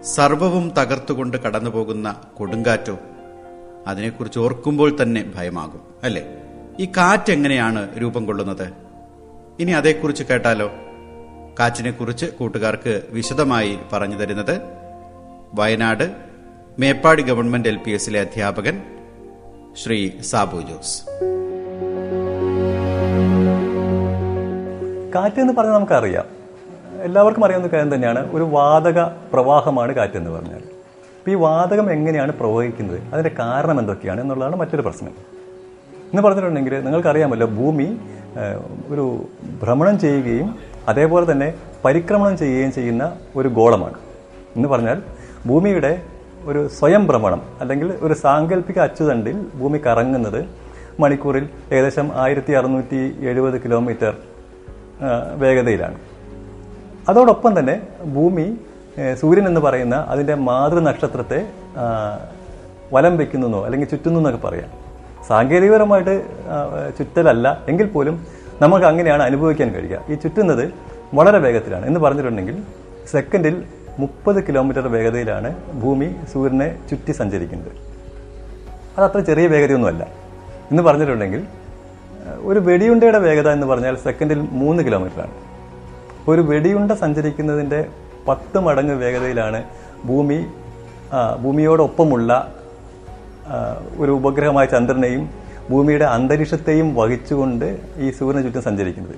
സർവവും 0.03 0.69
തകർത്തുകൊണ്ട് 0.69 1.37
കടന്നു 1.37 1.69
പോകുന്ന 1.69 2.21
കൊടുങ്കാറ്റോ 2.37 2.99
അതിനെക്കുറിച്ച് 3.87 4.39
ഓർക്കുമ്പോൾ 4.39 4.97
തന്നെ 5.01 5.31
ഭയമാകും 5.35 5.81
അല്ലേ? 6.03 6.23
ഈ 6.79 6.85
കാറ്റ് 6.85 7.31
എങ്ങനെയാണ് 7.31 7.99
രൂപം 8.01 8.25
കൊള്ളുന്നത്? 8.25 8.73
ഇനി 9.59 9.71
അതേക്കുറിച്ച് 9.71 10.23
കേട്ടാലോ? 10.23 10.71
കാറ്റിനെക്കുറിച്ച് 11.59 12.25
കൂട്ടുകാർക്ക് 12.25 13.03
വിശദമായി 13.09 13.79
പറഞ്ഞു 13.93 14.15
തരുന്നത് 14.15 14.61
Wayanad 15.53 16.32
Meppadi 16.79 17.23
government 17.23 17.69
L 17.69 17.77
P 17.77 17.91
എസിലെ 17.91 18.19
അധ്യാപകൻ 18.19 18.81
ശ്രീ 19.83 20.11
സാബു 20.21 20.57
ജോസ്. 20.57 21.03
കാറ്റ് 25.15 25.41
എന്ന് 25.41 25.53
പറഞ്ഞാൽ 25.53 25.73
നമുക്കറിയാം. 25.73 26.25
എല്ലാവർക്കും 27.01 27.45
അറിയാവുന്ന 27.45 27.69
കാര്യം 27.73 27.95
തന്നെയാണ്. 27.95 28.31
ഒരു 28.31 28.43
വാതക 28.43 29.01
പ്രവാഹമാണ് 29.33 29.95
കാറ്റ് 29.95 30.17
എന്ന് 30.17 30.31
പറഞ്ഞാൽ. 30.31 30.57
അപ്പോൾ 30.57 31.31
ഈ 31.31 31.33
വാതകം 31.33 31.91
എങ്ങനെയാണ് 31.91 32.31
പ്രവഹിക്കുന്നത്? 32.31 33.01
അതിന്റെ 33.13 33.31
കാരണം 33.39 33.79
എന്തൊക്കെയാണ് 33.79 34.21
എന്നുള്ളതാണ് 34.21 34.55
മറ്റൊരു 34.55 34.81
പ്രശ്നം. 34.81 35.09
എന്ന് 35.09 36.21
പറഞ്ഞിട്ടുണ്ടെങ്കിൽ 36.21 36.83
നിങ്ങൾക്കറിയാമല്ലോ 36.83 37.47
ഭൂമി 37.47 37.97
ഒരു 38.87 39.27
ഭ്രമണം 39.63 39.99
ചെയ്യുകയും 39.99 40.55
അതേപോലെ 40.87 41.31
തന്നെ 41.31 41.53
പരിക്രമണം 41.85 42.37
ചെയ്യുകയും 42.37 42.71
ചെയ്യുന്ന 42.71 43.15
ഒരു 43.35 43.47
ഗോളമാണ്. 43.47 43.97
എന്ന് 44.55 44.69
പറഞ്ഞാൽ 44.69 45.01
ഭൂമിയുടെ 45.47 46.12
ഒരു 46.43 46.67
സ്വയം 46.67 47.07
ഭ്രമണം 47.07 47.41
അല്ലെങ്കിൽ 47.61 47.93
ഒരു 48.01 48.13
സാങ്കല്പിക 48.13 48.79
അച്ചുതണ്ടിൽ 48.79 49.45
ഭൂമി 49.55 49.77
കറങ്ങുന്നത് 49.77 50.45
മണിക്കൂറിൽ 50.99 51.49
ഏകദേശം 51.71 52.11
ആയിരത്തി 52.13 52.53
അറുന്നൂറ്റി 52.53 53.15
എഴുപത് 53.19 53.63
കിലോമീറ്റർ 53.63 54.17
വേഗതയിലാണ്. 55.37 55.97
അതോടൊപ്പം 57.09 57.59
തന്നെ 57.59 57.81
ഭൂമി 58.15 58.57
സൂര്യൻ 59.19 59.47
എന്ന് 59.47 59.61
പറയുന്ന 59.61 59.95
അതിന്റെ 59.95 60.35
മാതൃനക്ഷത്രത്തെ 60.35 61.37
നക്ഷത്രത്തെ 61.37 61.47
വലം 62.93 63.17
വെക്കുന്നോ 63.17 63.65
അല്ലെങ്കിൽ 63.65 63.87
ചുറ്റുന്നു 63.87 64.19
എന്നൊക്കെ 64.19 64.47
പറയാം. 64.47 64.69
സാങ്കേതികപരമായിട്ട് 65.27 66.25
ചുറ്റലല്ല 66.99 67.61
എങ്കിൽ 67.67 67.87
പോലും 67.87 68.27
നമുക്ക് 68.61 68.85
അങ്ങനെയാണ് 68.85 69.23
അനുഭവിക്കാൻ 69.23 69.69
കഴിയുക. 69.73 69.99
ഈ 70.09 70.13
ചുറ്റുന്നത് 70.13 70.73
വളരെ 71.13 71.37
വേഗത്തിലാണ്. 71.37 71.85
എന്ന് 71.85 71.99
പറഞ്ഞിട്ടുണ്ടെങ്കിൽ 71.99 72.63
സെക്കൻഡിൽ 73.11 73.63
മുപ്പത് 73.99 74.47
കിലോമീറ്റർ 74.47 74.87
വേഗതയിലാണ് 74.87 75.49
ഭൂമി 75.81 76.15
സൂര്യനെ 76.33 76.79
ചുറ്റി 76.89 77.11
സഞ്ചരിക്കുന്നത്. 77.11 77.71
അത് 78.97 79.05
അത്ര 79.05 79.19
ചെറിയ 79.19 79.47
വേഗതയൊന്നുമല്ല. 79.47 80.07
എന്ന് 80.71 80.83
പറഞ്ഞിട്ടുണ്ടെങ്കിൽ 80.83 81.43
ഒരു 82.39 82.59
വെടിയുണ്ടയുടെ 82.59 83.17
വേഗത 83.17 83.49
എന്ന് 83.49 83.67
പറഞ്ഞാൽ 83.67 83.95
സെക്കൻഡിൽ 83.95 84.39
മൂന്ന് 84.39 84.83
കിലോമീറ്ററാണ്. 84.83 85.31
ഒരു 86.27 86.41
വെടിയുണ്ട 86.41 86.91
സഞ്ചരിക്കുന്നതിന്റെ 86.91 87.85
പത്ത് 88.27 88.59
മടങ്ങ് 88.59 88.95
വേഗതയിലാണ് 88.95 89.63
ഭൂമി 90.05 90.45
ഭൂമിയോടൊപ്പമുള്ള 91.43 92.53
ഒരു 93.97 94.11
ഉപഗ്രഹമായ 94.11 94.65
ചന്ദ്രനെയും 94.65 95.29
ഭൂമിയുടെ 95.69 96.05
അന്തരീക്ഷത്തെയും 96.05 96.95
വഹിച്ചുകൊണ്ട് 96.95 97.81
ഈ 97.97 98.11
സൂര്യന് 98.11 98.43
ചുറ്റും 98.43 98.63
സഞ്ചരിക്കുന്നത്. 98.63 99.15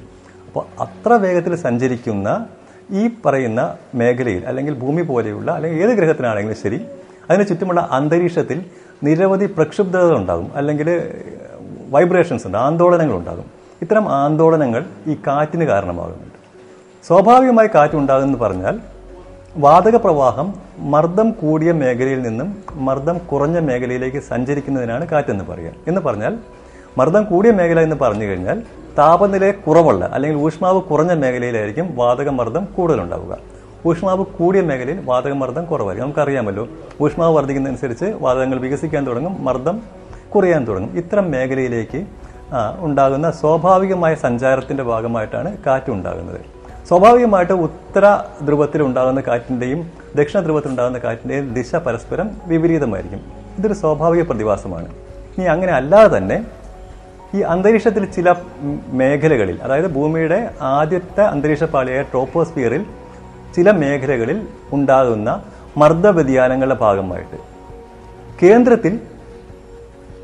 അപ്പോൾ 0.47 0.65
അത്ര 0.79 1.13
വേഗത്തിൽ 1.13 1.55
സഞ്ചരിക്കുന്ന 1.55 2.47
ഈ 2.89 3.09
പറയുന്ന 3.25 3.77
മേഖലയിൽ 3.95 4.45
അല്ലെങ്കിൽ 4.45 4.73
ഭൂമി 4.73 5.01
പോലെയുള്ള 5.01 5.51
അല്ലെങ്കിൽ 5.51 5.83
ഏത് 5.83 5.89
ഗ്രഹത്തിനാണെങ്കിലും 5.89 6.55
ശരി 6.55 6.79
അതിന് 7.29 7.47
ചുറ്റുമുള്ള 7.47 7.89
അന്തരീക്ഷത്തിൽ 7.91 8.65
നിരവധി 9.03 9.45
പ്രക്ഷുബ്ധതകൾ 9.45 10.17
ഉണ്ടാകും. 10.17 10.51
അല്ലെങ്കിൽ 10.55 11.13
വൈബ്രേഷൻസ് 11.89 12.47
ഉണ്ട് 12.47 12.57
ആന്തോളനങ്ങൾ 12.57 13.15
ഉണ്ടാകും. 13.15 13.45
ഇത്തരം 13.81 14.09
ആന്തോളനങ്ങൾ 14.09 14.85
ഈ 15.07 15.15
കാറ്റിന് 15.27 15.65
കാരണമാകുന്നുണ്ട്. 15.65 16.35
സ്വാഭാവികമായി 17.07 17.67
കാറ്റ് 17.67 17.91
കാറ്റുണ്ടാകുമെന്ന് 17.91 18.39
പറഞ്ഞാൽ 18.39 18.79
വാതക 19.57 19.95
പ്രവാഹം 19.95 20.53
മർദ്ദം 20.77 21.31
കൂടിയ 21.31 21.71
മേഖലയിൽ 21.71 22.21
നിന്നും 22.21 22.63
മർദ്ദം 22.71 23.17
കുറഞ്ഞ 23.17 23.59
മേഖലയിലേക്ക് 23.59 24.17
സഞ്ചരിക്കുന്നതിനാണ് 24.17 25.07
കാറ്റെന്ന് 25.07 25.45
പറയുക 25.45 25.71
എന്ന് 25.87 26.01
പറഞ്ഞാൽ 26.01 26.37
മർദ്ദം 26.97 27.23
കൂടിയ 27.23 27.51
മേഖല 27.51 27.81
എന്ന് 27.81 27.95
പറഞ്ഞു 27.95 28.25
കഴിഞ്ഞാൽ 28.25 28.63
താപനില 28.97 29.51
കുറവുള്ള 29.51 30.05
അല്ലെങ്കിൽ 30.13 30.39
ഊഷ്മാവ് 30.39 30.81
കുറഞ്ഞ 30.81 31.13
മേഖലയിലായിരിക്കും 31.13 31.95
വാതകമർദ്ദം 31.95 32.65
കൂടുതലുണ്ടാവുക. 32.77 33.37
ഊഷ്മാവ് 33.87 34.25
കൂടിയ 34.25 34.61
മേഖലയിൽ 34.61 34.99
വാതകമർദ്ദം 35.05 35.65
കുറവായിരിക്കും. 35.65 36.05
നമുക്കറിയാമല്ലോ 36.05 36.67
ഊഷ്മാവ് 37.03 37.35
വർദ്ധിക്കുന്നതനുസരിച്ച് 37.35 38.05
വാതകങ്ങൾ 38.05 38.59
വികസിക്കാൻ 38.59 39.07
തുടങ്ങും 39.07 39.45
മർദ്ദം 39.45 39.81
കുറയാൻ 40.35 40.67
തുടങ്ങും. 40.67 40.97
ഇത്തരം 40.97 41.31
മേഖലയിലേക്ക് 41.31 42.05
ഉണ്ടാകുന്ന 42.79 43.31
സ്വാഭാവികമായ 43.31 44.15
സഞ്ചാരത്തിന്റെ 44.15 44.83
ഭാഗമായിട്ടാണ് 44.83 45.57
കാറ്റ് 45.67 45.91
ഉണ്ടാകുന്നത്. 45.91 46.41
സ്വാഭാവികമായിട്ട് 46.87 47.53
ഉത്തര 47.53 48.05
ധ്രുവത്തിൽ 48.45 48.83
ഉണ്ടാകുന്ന 48.83 49.21
കാറ്റിന്റെയും 49.21 49.91
ദക്ഷിണ 50.15 50.39
ധ്രുവത്തിൽ 50.39 50.69
ഉണ്ടാകുന്ന 50.69 50.97
കാറ്റിന്റെയും 50.97 51.53
ദിശ 51.53 51.75
പരസ്പരം 51.75 52.31
വിപരീതമായിരിക്കും. 52.45 53.21
ഇതൊരു 53.57 53.73
സ്വാഭാവിക 53.73 54.21
പ്രതിഭാസമാണ്. 54.21 54.87
ഇനി 55.37 55.45
അങ്ങനെ 55.45 55.71
അല്ലാതെ 55.71 56.17
തന്നെ 56.17 56.45
ഈ 57.35 57.39
അന്തരീക്ഷത്തിൽ 57.41 58.03
ചില 58.15 58.29
മേഖലകളിൽ 58.99 59.57
അതായത് 59.61 59.87
ഭൂമിയുടെ 59.95 60.49
ആദ്യത്തെ 60.61 61.23
അന്തരീക്ഷ 61.23 61.63
പാളിയായ 61.63 62.01
ട്രോപ്പോസ്ഫിയറിൽ 62.01 62.83
ചില 63.55 63.71
മേഖലകളിൽ 63.71 64.39
ഉണ്ടാകുന്ന 64.73 65.29
മർദ്ദ 65.77 66.07
വ്യതിയാനങ്ങളുടെ 66.07 66.77
ഭാഗമായിട്ട്. 66.81 67.37
കേന്ദ്രത്തിൽ 68.41 68.93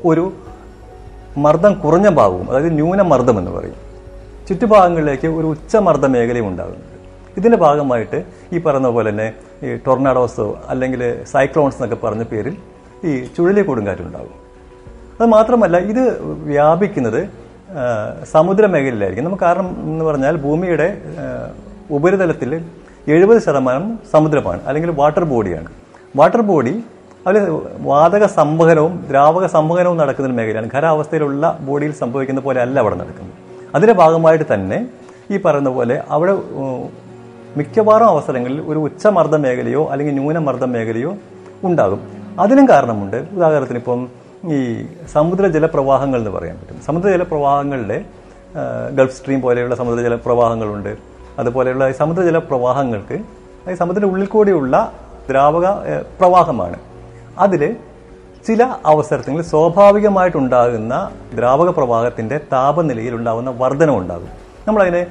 ഒരു 0.04 0.24
മർദ്ദം 1.38 1.72
കുറഞ്ഞ 1.74 2.08
ഭാഗവും 2.08 2.46
അതായത് 2.50 2.72
ന്യൂനമർദ്ദം 2.78 3.36
എന്ന് 3.38 3.50
പറയും. 3.50 3.78
ചുറ്റുഭാഗങ്ങളിലേക്ക് 4.48 5.28
ഒരു 5.28 5.46
ഉച്ചമർദ്ദ 5.46 6.06
മേഖലയും 6.06 6.46
ഉണ്ടാകുന്നുണ്ട്. 6.48 6.88
ഇതിന്റെ 7.38 7.58
ഭാഗമായിട്ട് 7.58 8.18
ഈ 8.52 8.58
പറയുന്ന 8.58 8.88
പോലെ 8.88 9.10
തന്നെ 9.10 9.28
ഈ 9.66 9.76
ടൊർണാഡോസോ 9.86 10.46
അല്ലെങ്കിൽ 10.68 11.02
സൈക്ലോൺസ് 11.32 11.76
എന്നൊക്കെ 11.76 12.06
പറഞ്ഞ 12.06 12.22
പേരിൽ 12.22 12.56
ഈ 13.04 13.12
ചുഴലി 13.36 13.62
കൊടുങ്കാറ്റുണ്ടാകും 13.62 14.38
അത് 15.22 15.28
മാത്രമല്ല 15.30 15.76
ഇത് 15.92 16.04
വ്യാപിക്കുന്നത് 16.50 17.18
സമുദ്ര 18.32 18.66
മേഖലയിലായിരിക്കും. 18.66 19.26
നമുക്ക് 19.26 19.42
കാരണം 19.42 19.68
എന്ന് 19.90 20.04
പറഞ്ഞാൽ 20.04 20.36
ഭൂമിയുടെ 20.36 20.88
ഉപരിതലത്തിൽ 21.96 22.50
എഴുപത് 23.14 23.38
ശതമാനം 23.46 23.84
സമുദ്രമാണ് 24.12 24.60
അല്ലെങ്കിൽ 24.68 24.90
വാട്ടർ 25.00 25.24
ബോഡിയാണ്. 25.24 25.68
വാട്ടർ 26.16 26.42
ബോഡി 26.50 26.74
അതിൽ 27.26 27.42
വാതക 27.90 28.24
സംവഹനവും 28.38 29.06
ദ്രാവക 29.10 29.46
സംവഹനവും 29.46 29.96
നടക്കുന്ന 29.96 30.36
മേഖലയാണ്. 30.38 30.70
ഖരാവസ്ഥയിലുള്ള 30.74 31.58
ബോഡിയിൽ 31.60 31.92
സംഭവിക്കുന്ന 31.92 32.40
പോലെ 32.46 32.60
അല്ല 32.60 32.76
അവിടെ 32.80 32.94
നടക്കുന്നത്. 32.94 33.36
അതിന്റെ 33.74 33.94
ഭാഗമായിട്ട് 34.00 34.46
തന്നെ 34.54 34.78
ഈ 35.30 35.38
പറയുന്ന 35.44 35.70
പോലെ 35.76 35.96
അവിടെ 36.10 36.34
മിക്കവാറും 37.56 38.08
അവസരങ്ങളിൽ 38.14 38.58
ഒരു 38.70 38.78
ഉച്ചമർദ്ദ 38.78 39.36
മേഖലയോ 39.36 39.82
അല്ലെങ്കിൽ 39.92 40.14
ന്യൂനമർദ്ദ 40.14 40.64
മേഖലയോ 40.64 41.12
ഉണ്ടാകും. 41.68 42.00
അതിനും 42.40 42.68
കാരണമുണ്ട്. 42.68 43.16
ഉദാഹരണത്തിന് 43.36 43.78
ഇപ്പം 43.78 44.02
ഈ 44.50 44.86
സമുദ്ര 45.12 45.46
ജലപ്രവാഹങ്ങൾ 45.46 46.18
എന്ന് 46.18 46.30
പറയാൻ 46.30 46.58
പറ്റും. 46.58 46.80
സമുദ്ര 46.86 47.10
ജലപ്രവാഹങ്ങളുടെ 47.10 48.04
ആ, 48.56 48.88
ഗൾഫ് 48.88 49.14
സ്ട്രീം 49.14 49.40
പോലെയുള്ള 49.40 49.74
സമുദ്ര 49.74 50.02
ജലപ്രവാഹങ്ങളുണ്ട്. 50.02 50.96
അതുപോലെയുള്ള 51.38 51.88
ഈ 51.88 51.92
സമുദ്ര 51.92 52.22
ജലപ്രവാഹങ്ങൾക്ക് 52.22 53.14
ഈ 53.70 53.74
സമുദ്രത്തിന്റെ 53.74 54.06
ഉള്ളിൽ 54.06 54.26
കൂടിയുള്ള 54.26 54.92
ദ്രാവക 55.30 55.66
പ്രവാഹമാണ്. 56.20 56.76
അതിൽ 57.38 57.76
ചില 58.46 58.76
അവസരത്തിൽ 58.86 59.42
സ്വാഭാവികമായിട്ടുണ്ടാകുന്ന 59.42 61.10
ദ്രാവക 61.34 61.70
പ്രവാഹത്തിന്റെ 61.70 62.38
താപനിലയിൽ 62.38 63.14
ഉണ്ടാകുന്ന 63.14 63.50
വർധനം 63.50 63.98
ഉണ്ടാകും. 63.98 64.28
നമ്മളതിനെ 64.68 65.06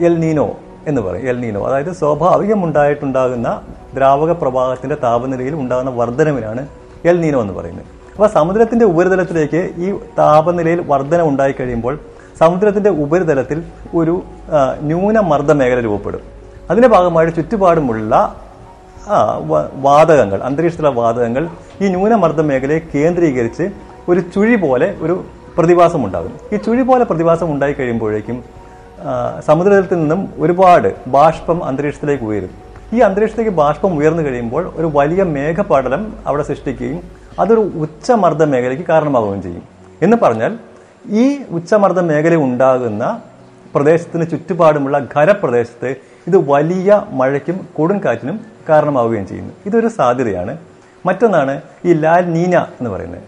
എൽ 0.00 0.18
നീനോ 0.18 0.50
എന്ന് 0.86 1.02
പറയും. 1.02 1.28
El 1.28 1.40
Nino. 1.40 1.66
അതായത് 1.66 1.92
സ്വാഭാവികം 1.92 2.64
ഉണ്ടായിട്ടുണ്ടാകുന്ന 2.64 3.62
ദ്രാവക 3.94 4.32
പ്രവാഹത്തിന്റെ 4.32 4.94
താപനിലയിൽ 4.94 5.54
ഉണ്ടാകുന്ന 5.54 5.90
വർധനവിനാണ് 5.90 6.68
എൽ 7.04 7.20
നീനോ 7.20 7.40
എന്ന് 7.40 7.54
പറയുന്നത്. 7.54 8.01
അപ്പോൾ 8.14 8.28
സമുദ്രത്തിന്റെ 8.36 8.86
ഉപരിതലത്തിലേക്ക് 8.92 9.60
ഈ 9.84 9.90
താപനിലയിൽ 10.20 10.80
വർധന 10.92 11.20
ഉണ്ടായി 11.30 11.54
കഴിയുമ്പോൾ 11.58 11.94
സമുദ്രത്തിന്റെ 12.40 12.90
ഉപരിതലത്തിൽ 13.04 13.58
ഒരു 14.00 14.14
ന്യൂനമർദ്ദ 14.88 15.52
മേഖല 15.60 15.78
രൂപപ്പെടും. 15.86 16.22
അതിന്റെ 16.70 16.88
ഭാഗമായിട്ട് 16.94 17.34
ചുറ്റുപാടുമുള്ള 17.38 18.14
വാതകങ്ങൾ 19.86 20.38
അന്തരീക്ഷത്തിലെ 20.48 20.90
വാതകങ്ങൾ 20.98 21.44
ഈ 21.82 21.88
ന്യൂനമർദ്ദ 21.94 22.40
മേഖലയെ 22.50 22.80
കേന്ദ്രീകരിച്ച് 22.94 23.64
ഒരു 24.10 24.20
ചുഴി 24.34 24.56
പോലെ 24.64 24.88
ഒരു 25.04 25.14
പ്രതിഭാസം 25.56 26.02
ഉണ്ടാകും 26.06 26.34
ഈ 26.52 26.58
ചുഴി 26.66 26.82
പോലെ 26.90 27.04
പ്രതിഭാസം 27.10 27.48
ഉണ്ടായി 27.54 27.74
കഴിയുമ്പോഴേക്കും 27.78 28.36
സമുദ്രത്തിൽ 29.48 29.98
നിന്നും 30.02 30.20
ഒരുപാട് 30.42 30.88
ബാഷ്പം 31.14 31.58
അന്തരീക്ഷത്തിലേക്ക് 31.68 32.24
ഉയരും. 32.30 32.52
ഈ 32.94 33.00
അന്തരീക്ഷത്തിലേക്ക് 33.08 33.54
ബാഷ്പം 33.62 33.92
ഉയർന്നു 33.98 34.22
കഴിയുമ്പോൾ 34.26 34.62
ഒരു 34.78 34.88
വലിയ 34.98 35.22
മേഘപടലം 35.36 36.02
അവിടെ 36.28 36.44
സൃഷ്ടിക്കുകയും 36.50 37.00
അതൊരു 37.38 37.60
ഉച്ചമർദ്ദ 37.60 38.44
മേഖലയ്ക്ക് 38.44 38.84
കാരണമാവുകയും 38.84 39.42
ചെയ്യും. 39.42 39.62
എന്ന് 40.02 40.16
പറഞ്ഞാൽ 40.22 40.58
ഈ 41.10 41.38
ഉച്ചമർദ്ദ 41.50 42.00
മേഖല 42.00 42.34
ഉണ്ടാകുന്ന 42.34 43.22
പ്രദേശത്തിന് 43.74 44.30
ചുറ്റുപാടുമുള്ള 44.30 45.06
ഖരപ്രദേശത്ത് 45.16 45.96
ഇത് 46.26 46.50
വലിയ 46.50 47.02
മഴയ്ക്കും 47.10 47.68
കൊടുങ്കാറ്റിനും 47.78 48.40
കാരണമാവുകയും 48.68 49.26
ചെയ്യുന്നു. 49.26 49.54
ഇതൊരു 49.66 49.88
സാധ്യതയാണ്. 49.88 50.58
മറ്റൊന്നാണ് 51.06 51.60
ഈ 51.84 51.92
ലാൽ 51.92 52.32
നീന 52.32 52.58
എന്ന് 52.58 52.90
പറയുന്നത്. 52.90 53.22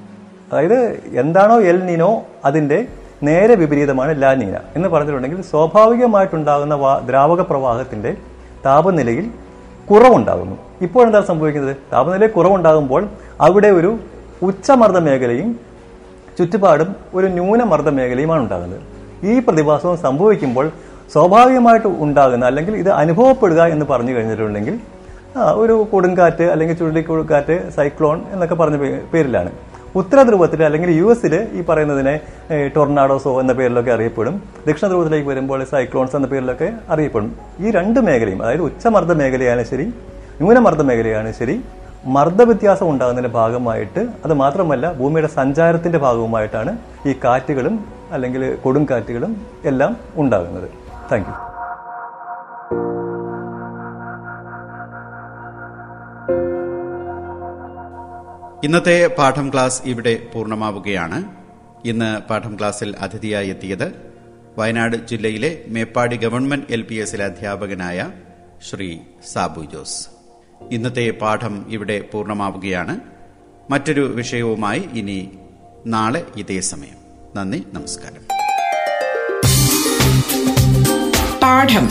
അതായത് 0.52 1.00
എന്താണോ 1.12 1.60
എൽ 1.60 1.84
നീനോ 1.84 2.22
അതിന്റെ 2.44 2.86
നേരെ 3.22 3.54
വിപരീതമാണ് 3.54 4.22
ലാ 4.22 4.34
നീന 4.34 4.56
എന്ന് 4.76 4.88
പറഞ്ഞിട്ടുണ്ടെങ്കിൽ 4.88 5.42
സ്വാഭാവികമായിട്ടുണ്ടാകുന്ന 5.42 6.98
ദ്രാവക 7.06 7.40
പ്രവാഹത്തിന്റെ 7.40 8.16
താപനിലയിൽ 8.66 9.43
കുറവുണ്ടാകുന്നു. 9.90 10.56
ഇപ്പോൾ 10.86 11.02
എന്താണ് 11.06 11.26
സംഭവിക്കുന്നത്? 11.30 11.76
താപനിലയിൽ 11.92 12.32
കുറവുണ്ടാകുമ്പോൾ 12.36 13.02
അവിടെ 13.46 13.70
ഒരു 13.78 13.90
ഉച്ചമർദ്ദ 14.48 14.98
മേഖലയും 15.08 15.50
ചുറ്റുപാടും 16.38 16.88
ഒരു 17.16 17.26
ന്യൂനമർദ്ദ 17.36 17.90
മേഖലയുമാണ് 17.98 18.42
ഉണ്ടാകുന്നത്. 18.44 18.80
ഈ 19.30 19.34
പ്രതിഭാസവും 19.46 19.98
സംഭവിക്കുമ്പോൾ 20.06 20.66
സ്വാഭാവികമായിട്ട് 21.12 21.88
ഉണ്ടാകുന്ന 22.04 22.44
അല്ലെങ്കിൽ 22.50 22.74
ഇത് 22.82 22.90
അനുഭവപ്പെടുക 23.02 23.62
എന്ന് 23.74 23.86
പറഞ്ഞു 23.90 24.12
കഴിഞ്ഞിട്ടുണ്ടെങ്കിൽ 24.16 24.76
ഒരു 25.62 25.74
കൊടുങ്കാറ്റ് 25.92 26.44
അല്ലെങ്കിൽ 26.54 26.76
ചുഴലിക്കൊടുക്കാറ്റ് 26.80 27.56
സൈക്ലോൺ 27.76 28.18
എന്നൊക്കെ 28.32 28.54
പറഞ്ഞ 28.54 28.76
പേരിലാണ്. 29.12 29.50
ഉത്തര 30.00 30.22
ധ്രുവത്തിൽ 30.28 30.60
അല്ലെങ്കിൽ 30.68 30.90
യു 31.00 31.06
എസിൽ 31.12 31.34
ഈ 31.58 31.60
പറയുന്നതിനെ 31.68 32.14
ടൊർണാഡോസോ 32.76 33.32
എന്ന 33.42 33.52
പേരിലൊക്കെ 33.58 33.92
അറിയപ്പെടും. 33.96 34.34
ദക്ഷിണ 34.66 34.86
ധ്രുവത്തിലേക്ക് 34.92 35.28
വരുമ്പോൾ 35.28 35.60
സൈക്ലോൺസ് 35.72 36.16
എന്ന 36.18 36.28
പേരിലൊക്കെ 36.32 36.68
അറിയപ്പെടും. 36.94 37.30
ഈ 37.64 37.70
രണ്ട് 37.78 38.00
മേഖലയും 38.08 38.42
അതായത് 38.42 38.64
ഉച്ചമർദ്ദ 38.68 39.12
മേഖലയാണ് 39.22 39.64
ശരി 39.70 39.86
ന്യൂനമർദ്ദ 40.40 40.82
മേഖലയാണ് 40.90 41.32
ശരി 41.40 41.56
മർദ്ദവ്യത്യാസം 42.16 42.86
ഉണ്ടാകുന്നതിന്റെ 42.92 43.32
ഭാഗമായിട്ട് 43.38 44.02
അത് 44.24 44.34
മാത്രമല്ല 44.42 44.92
ഭൂമിയുടെ 45.00 45.30
സഞ്ചാരത്തിന്റെ 45.38 45.98
ഭാഗവുമായിട്ടാണ് 45.98 46.72
ഈ 47.08 47.14
കാറ്റുകളും 47.24 47.76
അല്ലെങ്കിൽ 48.12 48.42
കൊടുങ്കാറ്റുകളും 48.64 49.32
എല്ലാം 49.70 49.92
ഉണ്ടാകുന്നത്. 50.22 50.68
താങ്ക് 51.12 51.53
ഇന്നത്തെ 58.64 59.06
പാഠം 59.06 59.52
ക്ലാസ് 59.52 59.82
ഇവിടെ 59.84 60.26
പൂർണമാവുകയാണ്. 60.34 61.24
ഇന്ന് 61.84 62.18
പാഠം 62.18 62.58
ക്ലാസ്സിൽ 62.58 62.96
അതിഥിയായി 62.98 63.48
എത്തിയത് 63.48 63.92
വയനാട് 64.58 64.96
ജില്ലയിലെ 64.96 65.64
മേപ്പാടി 65.66 66.16
ഗവൺമെന്റ് 66.16 66.66
എൽ 66.70 66.82
പി 66.82 66.94
എസിലെ 66.94 67.24
അധ്യാപകനായ 67.24 68.10
ശ്രീ 68.70 68.98
സാബു 69.32 69.64
ജോസ്. 69.72 70.06
ഇന്നത്തെ 70.70 71.10
പാഠം 71.10 71.66
ഇവിടെ 71.68 72.00
പൂർണമാവുകയാണ്. 72.00 73.00
മറ്റൊരു 73.70 74.12
വിഷയവുമായി 74.14 74.88
ഇനി 74.94 75.38
നാളെ 75.86 76.26
ഇതേ 76.36 76.60
സമയം. 76.60 76.96
നന്ദി 77.36 77.64
നമസ്കാരം. 77.72 78.22
പാഠം. 81.42 81.90